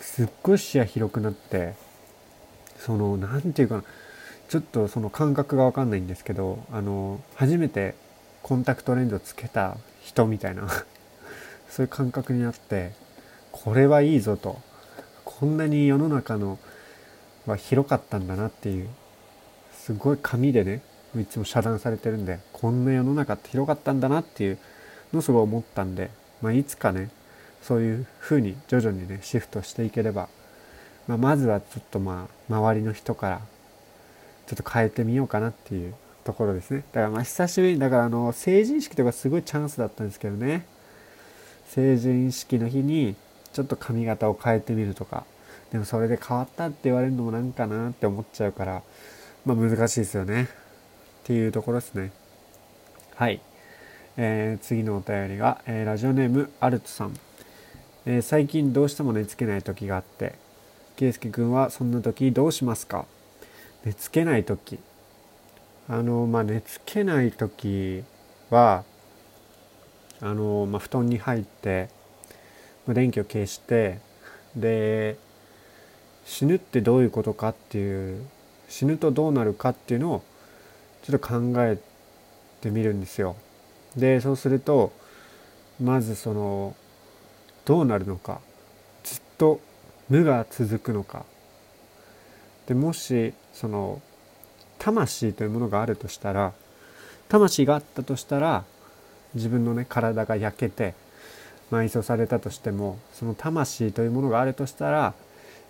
[0.00, 1.74] すっごい視野広くなって
[2.78, 3.84] その何て言うかな
[4.48, 7.94] ちょっとその感覚が分かんないんですけどあの初めて
[8.42, 10.66] コンタクトレンズをつけた人みたいな
[11.68, 12.92] そういう感覚になって
[13.52, 14.58] これはいいぞと
[15.24, 16.58] こんなに世の中の
[17.50, 18.88] は広かったんだなっていう。
[19.88, 20.82] すごい紙でね
[21.16, 24.58] いつも遮断されてるんでこんな世の中って広かったんだなっていう
[25.14, 26.10] のをすごい思ったんで、
[26.42, 27.08] まあ、いつかね
[27.62, 30.28] そういうふうに徐々にねシフトしていければ、
[31.06, 33.40] まあ、まずはちょっとまあ周りの人から
[34.46, 36.84] ちょっと変えてみようかなっていうところですね。
[36.92, 40.66] だからまあ久しぶりにだからあの成人式とかすごいチャンスだったんですけどね。
[41.68, 43.16] 成人式の日に
[43.54, 45.24] ちょっと髪型を変えてみるとか
[45.72, 48.82] でもそれで変わったって言われるのもなんかなって思っちゃうから
[49.44, 50.44] まあ難しいですよね。
[50.44, 50.46] っ
[51.24, 52.10] ていうところですね。
[53.16, 53.40] はい、
[54.16, 57.14] えー、次のお便りが、えー、ラジオネームアルトさん、
[58.06, 60.36] えー、最近どうしても寝つけない時があって
[60.96, 63.04] 圭介君はそんな時どうしますか？
[63.84, 64.78] 寝つけない時。
[65.90, 68.04] あのまあ寝つけない時
[68.50, 68.84] は
[70.20, 71.88] あの、まあ、布団に入って、
[72.86, 74.00] まあ、電気を消して
[74.56, 75.16] で
[76.28, 78.22] 死ぬってどういうことかっていう
[78.68, 80.22] 死ぬとどうなるかっていうのを
[81.02, 81.78] ちょっと考え
[82.60, 83.34] てみるんですよ。
[83.96, 84.92] でそうすると
[85.82, 86.76] まずその
[87.64, 88.40] どうなるのか
[89.02, 89.60] ずっと
[90.10, 91.24] 無が続くのか
[92.66, 94.02] でもしその
[94.78, 96.52] 魂というものがあるとしたら
[97.30, 98.64] 魂があったとしたら
[99.34, 100.94] 自分のね体が焼けて
[101.70, 105.14] 埋葬されたとしてもその魂というものがあるとしたら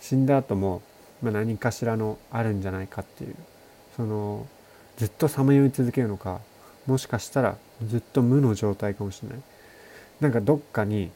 [0.00, 0.82] 死んだ後も、
[1.22, 3.34] まあ、何かしらのあるんじゃないかっていう。
[3.96, 4.46] その
[4.96, 6.40] ずっとさまよい続けるのか
[6.86, 7.56] もしかしたら
[7.86, 9.38] ずっと無の状態かもしれない。
[10.20, 11.10] なんかどっかに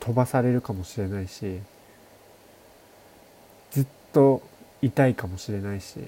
[0.00, 1.60] 飛ばされるかもしれないし
[3.70, 4.42] ずっと
[4.80, 6.00] 痛いかもしれないし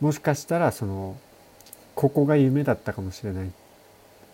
[0.00, 1.16] もしかしたらその
[1.94, 3.50] ここが夢だったかもしれない。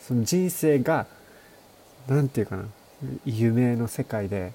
[0.01, 1.07] その人生が
[2.09, 2.65] 何て言うかな。
[3.25, 4.53] 夢の世界で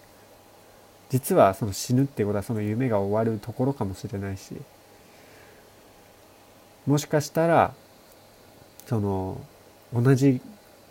[1.10, 4.56] 実はその死ぬっていうことはその夢が終わるところかもしれないし
[6.86, 7.73] もしかしたら
[8.86, 9.39] その
[9.93, 10.41] 同じ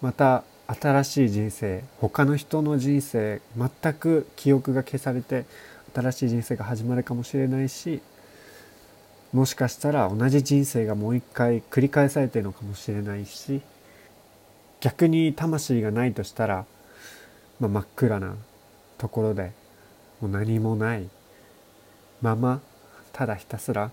[0.01, 5.45] また新しい人生他の人の人生全く記憶が消されて
[5.95, 8.01] 新しい人生が始まるかもしれないし
[9.33, 13.61] もしかしたら同じ人生がもう一回繰り返されてるのかもしれないし
[14.83, 16.67] 逆に魂がないとしたら、
[17.61, 18.35] まあ、真っ暗な
[18.99, 19.53] ところで
[20.21, 21.09] もう何もない
[22.21, 22.61] まま
[23.13, 23.91] ただひたすら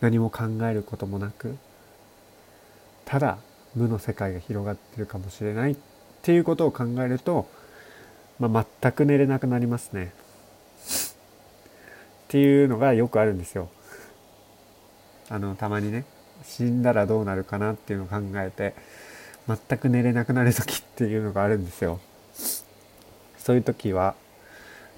[0.00, 1.56] 何も考えることもなく
[3.04, 3.38] ただ
[3.74, 5.76] 無の世界が広がってるかもしれないっ
[6.22, 7.48] ていうことを考えると、
[8.38, 10.12] まあ、全く寝れなくなりますね。
[12.24, 13.68] っていうのがよくあるんですよ。
[15.28, 16.04] あのたまにね
[16.44, 18.74] 死んだらどうなるかなっていうのを考えて
[19.46, 22.00] 全く寝れなくなる時っていうのがあるんですよ。
[23.44, 24.14] そういう時は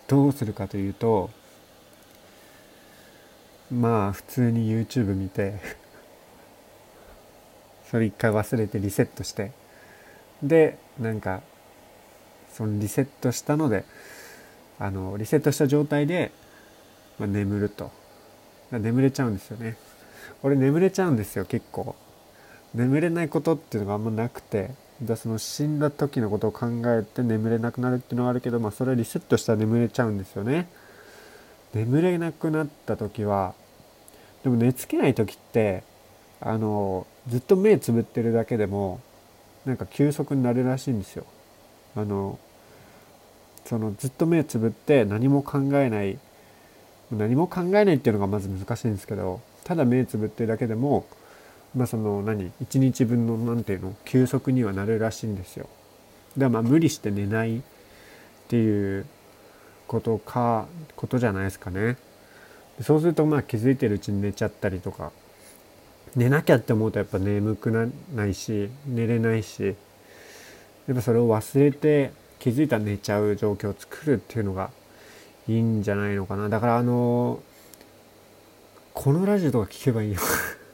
[0.07, 1.31] どうするかというと
[3.73, 5.59] まあ普通に YouTube 見て
[7.91, 9.51] それ一回忘れてリセットして
[10.43, 11.43] でなんか
[12.53, 13.85] そのリセットしたので
[14.79, 16.31] あのリセットした状態で、
[17.19, 17.91] まあ、眠ると。
[18.71, 19.77] 眠れちゃうんですよね。
[20.43, 21.97] 俺眠れちゃうんですよ結構。
[22.75, 24.71] 眠れないことっていうのがあんまなくて。
[25.03, 30.69] だその死んだ時のことを考えて眠れなくなるっていうのはあるけど、まあ、それリセットしたら眠れちゃうんですよね。
[31.75, 33.55] 眠れなくなった時は
[34.43, 35.83] でも寝つけない時って
[36.41, 39.01] あのずっと目つぶってるだけでも
[39.67, 41.27] なんか休息になるらしいんですよ。
[41.97, 42.39] あの
[43.67, 46.19] そのずっと目つぶって何も考えない
[47.11, 51.05] 何も考えないっていうのがまず難しいんですけどただ目つぶってるだけでも
[51.77, 55.69] まあその何一日分の何ていうの休息にはなるらしいんですよ。
[56.37, 57.61] だからまあ無理して寝ないっ
[58.49, 59.07] ていう
[59.87, 61.97] ことかことじゃないですかね。
[62.81, 65.13] そうするとまあ気づいてるうちに寝ちゃったりとか
[66.15, 69.77] 寝なきゃって思うとやっぱ眠くなないし寝れないし
[70.87, 74.71] やっぱそれを忘れて気づいたら寝ちゃう状況を作るっていうのが
[75.49, 77.41] いいんじゃないのかなだからあの
[78.95, 80.21] このラジオとか聞けばいいよ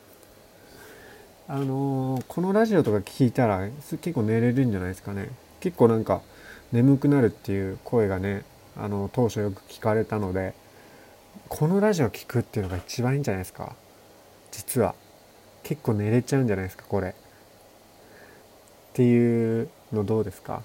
[1.53, 3.69] あのー、このラジオとか聞いたら
[4.01, 5.29] 結構寝れるんじゃないですかね。
[5.61, 6.23] 結構なんか
[6.73, 8.43] 眠くなるっていう声がね
[8.75, 10.55] あの当初よく聞かれたので
[11.51, 13.76] このラジオ聞くっていうのが一番いいんじゃないですか。
[14.51, 14.95] 実は。
[15.62, 17.11] 結構寝れちゃうんじゃないですかこれ。
[17.11, 17.12] っ
[18.95, 20.62] ていうのどうですか。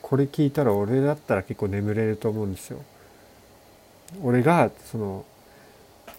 [0.00, 2.78] これ聞いたら俺だったら結構眠れると思うんですよ。
[4.22, 5.26] 俺がその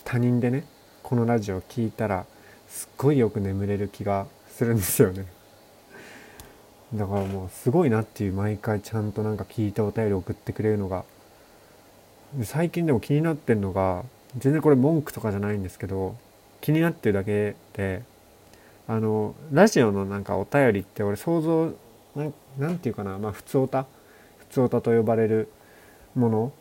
[0.03, 0.63] 他人でね
[1.01, 2.27] このラジオを聴いたら
[2.76, 5.26] すっごいよく眠れる気がするんですよね。
[6.93, 11.05] だからもうすごいなっていう毎回ちゃんとなんか聞いたお便り送ってくれるのが。
[12.43, 14.03] 最近でも気になってるのが
[14.38, 16.17] 全然これ文句とかじゃないんですけど
[16.59, 18.03] 気になってるだけで
[18.89, 21.71] あのラジオのなんかお便りって俺想像
[22.13, 23.86] ななんていうかなまあ普通歌
[24.38, 25.49] 普通歌と呼ばれる
[26.13, 26.51] もの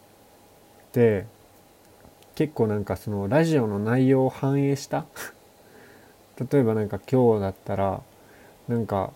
[0.93, 1.27] で
[2.37, 5.07] 結構なんかそのラジオの内容を反映した
[6.39, 8.01] 例えばなんか今日だったら
[8.68, 9.12] なんか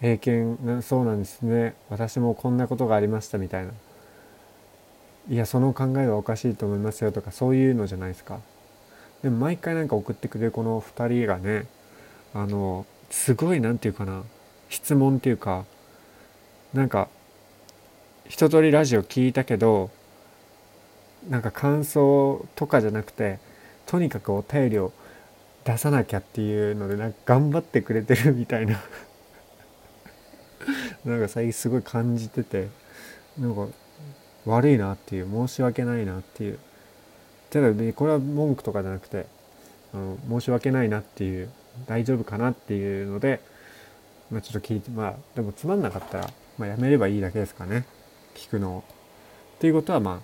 [0.00, 1.74] 英検そうなんですね。
[1.90, 3.72] 私もこんなことがありましたみたいな。
[5.28, 8.40] いやその考えはおかしいと思いますよとかそういうのじゃないですか。
[9.22, 11.66] でも毎回なんか送ってくれるこの2人がね
[12.34, 14.24] あのすごい何て言うかな
[14.68, 15.64] 質問っていうか
[16.74, 17.08] なんか
[18.28, 19.90] 一通りラジオ聞いたけど
[21.28, 23.38] なんか感想とかじゃなくて
[23.86, 24.92] とにかくお便りを
[25.64, 28.80] 出さなきゃっていうのでなんか頑張ってくれてるみたいな。
[31.04, 32.68] なんか最近すごい感じてて
[33.38, 33.66] なんか
[34.46, 36.58] 悪いなっていう申し訳ないなっていう。
[37.50, 39.26] ただねこれは文句とかじゃなくて
[39.92, 41.50] あの申し訳ないなっていう
[41.86, 43.40] 大丈夫かなっていうので、
[44.30, 47.84] まあ、ちょっと聞いてまあでもつまんなかったら、まあ、やめればいいだけですかね。
[48.34, 48.84] 聞くのを。
[49.56, 50.20] っていうことはまあ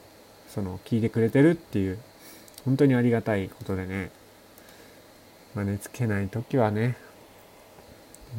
[0.49, 1.99] その聞いてくれてるっていう
[2.65, 4.11] 本当にありがたいことでね、
[5.59, 6.97] まあ、寝つけない時はね、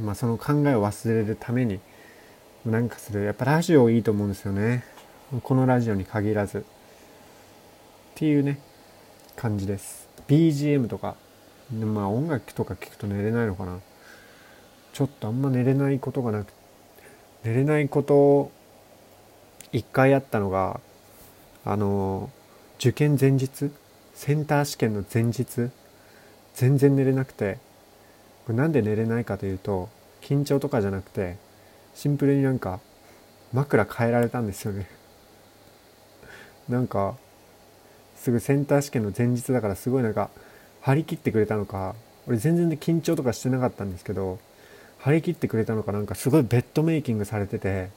[0.02, 1.82] まあ、その考えを忘れるために
[2.66, 4.86] なんかするやっぱラジオいいと思うんですよね。
[5.44, 6.60] このラジオに限らず。
[6.60, 6.64] っ
[8.16, 8.62] ていうね
[9.36, 10.08] 感じです。
[10.30, 11.18] BGM とか
[11.74, 13.80] まあ音楽とか聞くと寝れないのかな。
[14.94, 16.54] ちょっとあんま寝れないことがなく
[17.44, 18.50] 寝れないこと
[19.74, 20.80] 一回あったのが
[21.66, 22.30] あの
[22.78, 23.72] 受験前日
[24.14, 25.70] センター試験の前日
[26.60, 27.58] 全然寝れなくて。
[28.50, 29.90] これなんで寝れないかというと
[30.24, 31.38] 緊張とかじゃなくて
[31.94, 32.80] シンプルになんか
[33.54, 34.90] 枕変えられたんですよね。
[36.68, 37.16] なんか
[38.16, 40.32] すぐセンター試験の前日だからすごいなんか
[40.82, 41.94] 張り切ってくれたのか
[42.26, 44.40] 俺全然で緊張とかしてなかったんですけど
[44.98, 47.92] 張り切ってくれたのかなんかすごいベッドメイキングされてて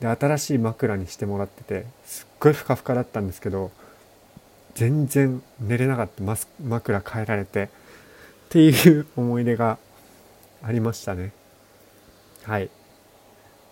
[0.00, 3.70] で新しい枕にしてもらっててすっごいふかふかだったんですけど
[4.72, 6.22] 全然寝れなかった。
[6.62, 7.68] 枕変えられて。
[8.50, 9.78] っていう思い出が
[10.60, 11.30] ありましたね。
[12.42, 12.68] はい。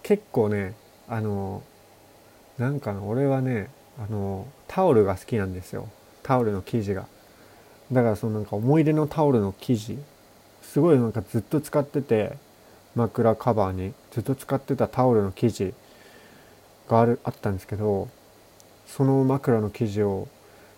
[0.05, 0.77] 結構ね
[1.09, 1.65] あの
[2.59, 5.89] なんか俺はねあのタオルが好きなんですよ。
[6.23, 7.07] タオルの生地が。
[7.91, 9.99] だからそのなんか思い出のタオルの生地。
[10.63, 12.39] すごいなんかずっと使ってて
[12.95, 15.75] 枕カバーにずっと使ってたタオルの生地
[16.89, 18.09] があるあったんですけど
[18.87, 20.29] その枕の生地を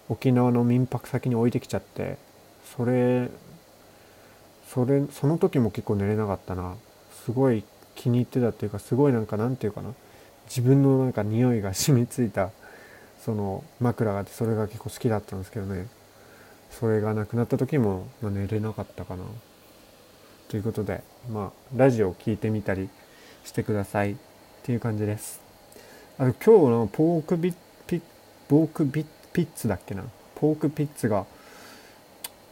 [0.08, 2.16] 沖縄の民泊先に置いてきちゃって
[2.76, 3.28] それ
[4.72, 6.74] それその時も結構寝れなかったな。
[7.24, 7.64] すごい
[7.96, 9.92] 気に入ってたっていうかすごいなんかなんていうかな。
[10.46, 12.50] 自分のなんか匂いが染みついた
[13.24, 15.88] その枕があってそれが結構好きだったんですけどね。
[16.70, 19.24] それがなくなった時も、まあ、寝れなかったかな。
[20.48, 21.02] ということで
[21.32, 22.88] まあラジオを聴いてみたり
[23.44, 24.12] してください。
[24.12, 24.16] っ
[24.62, 25.40] ていう感じです。
[26.18, 27.54] あと今日のポークビッ
[27.86, 28.00] ピ
[28.46, 30.04] ポークビッピッツだっけな。
[30.36, 31.26] ポークピッツが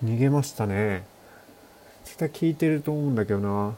[0.04, 1.04] 逃げましたね。
[2.08, 3.74] 絶対聞いてると思うんだけどな。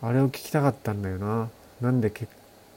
[0.00, 1.50] あれを聞きたかったんだよな。
[1.82, 2.26] なんでけ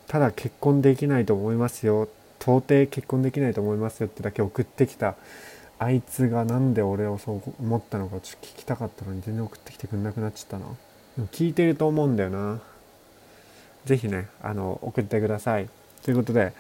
[0.07, 2.09] ただ結婚できないと思いますよ。
[2.41, 5.15] 到底結婚できないと思いますよってだけ送ってきた。
[5.77, 10.65] あいつがなんで俺をそう思ったのかちょっと聞きたかったのに全然送ってきてくんなくなっちゃったな。
[11.31, 12.59] 聞いてると思うんだよな。
[13.85, 15.69] 是非ねあの送ってください。
[16.03, 16.51] ということで、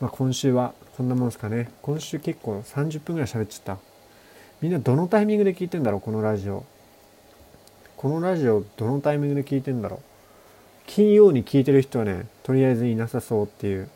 [0.00, 1.70] まあ、今週はこんなもんですかね。
[1.82, 3.78] 今週結構30分ぐらい喋っちゃった。
[4.60, 6.64] みんなどのタイミングで聞いてんだろうこのラジオ。
[8.06, 10.00] このラジオどのタイミングで聞いてんだろう？
[10.86, 13.90] 金曜に聞いてる人はねとりあえずいなさそうっていう。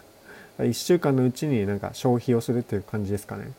[0.60, 3.52] 1週間のうちになんか消費をするっていう感じですかね。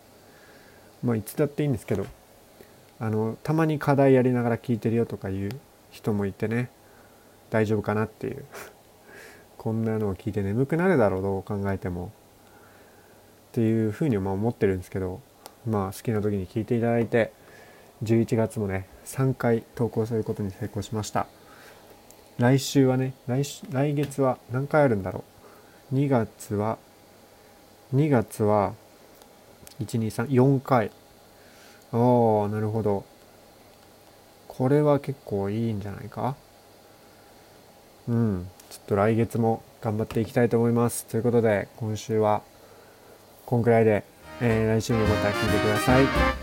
[1.04, 2.08] まあいつだっていいんですけど。
[3.00, 5.52] あのたまに課題やりながら聞いてるよとかいう
[5.92, 6.72] 人もいてね。
[7.52, 8.44] 大丈夫かなっていう。
[9.60, 12.12] こんなのを聞いて眠くなるだろうどう考えても。
[13.50, 15.22] っていうふうにま思ってるんですけど。
[15.68, 17.32] まあ好きな時に聞いていただいて。
[18.04, 21.28] 11月もね3回投稿することに成功しました。
[22.38, 25.24] 来週はね来来月は何回あるんだろ
[25.92, 25.96] う。
[25.96, 26.78] 2月は
[27.94, 28.74] 2月は
[29.80, 30.92] 1234回。
[31.92, 33.04] ああなるほど。
[34.48, 36.36] これは結構いいんじゃないか？
[38.08, 38.48] うん。
[38.70, 41.06] ちょっと来月も頑張っていきたいと思います。
[41.06, 42.42] ということで今週は
[43.46, 44.04] こんくらいで、
[44.40, 46.41] えー、来週もまた聞いてください。